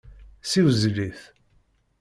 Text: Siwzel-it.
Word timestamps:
Siwzel-it. 0.49 1.21